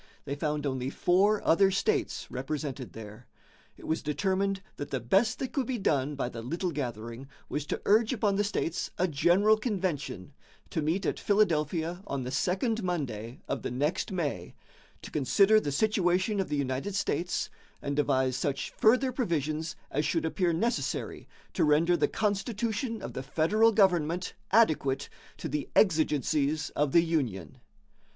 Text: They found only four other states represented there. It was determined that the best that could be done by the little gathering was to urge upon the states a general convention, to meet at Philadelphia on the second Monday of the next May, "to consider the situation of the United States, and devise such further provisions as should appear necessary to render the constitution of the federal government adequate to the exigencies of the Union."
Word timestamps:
They 0.25 0.33
found 0.33 0.65
only 0.65 0.89
four 0.89 1.43
other 1.45 1.69
states 1.69 2.25
represented 2.31 2.93
there. 2.93 3.27
It 3.77 3.85
was 3.85 4.01
determined 4.01 4.63
that 4.77 4.89
the 4.89 4.99
best 4.99 5.37
that 5.37 5.53
could 5.53 5.67
be 5.67 5.77
done 5.77 6.15
by 6.15 6.27
the 6.27 6.41
little 6.41 6.71
gathering 6.71 7.27
was 7.49 7.67
to 7.67 7.79
urge 7.85 8.11
upon 8.11 8.35
the 8.35 8.43
states 8.43 8.89
a 8.97 9.07
general 9.07 9.57
convention, 9.57 10.33
to 10.71 10.81
meet 10.81 11.05
at 11.05 11.19
Philadelphia 11.19 12.01
on 12.07 12.23
the 12.23 12.31
second 12.31 12.81
Monday 12.81 13.41
of 13.47 13.61
the 13.61 13.69
next 13.69 14.11
May, 14.11 14.55
"to 15.03 15.11
consider 15.11 15.59
the 15.59 15.71
situation 15.71 16.39
of 16.39 16.49
the 16.49 16.57
United 16.57 16.95
States, 16.95 17.51
and 17.79 17.95
devise 17.95 18.35
such 18.35 18.71
further 18.71 19.11
provisions 19.11 19.75
as 19.91 20.03
should 20.03 20.25
appear 20.25 20.51
necessary 20.51 21.27
to 21.53 21.63
render 21.63 21.95
the 21.95 22.07
constitution 22.07 23.03
of 23.03 23.13
the 23.13 23.21
federal 23.21 23.71
government 23.71 24.33
adequate 24.49 25.09
to 25.37 25.47
the 25.47 25.69
exigencies 25.75 26.71
of 26.71 26.91
the 26.91 27.03
Union." 27.03 27.59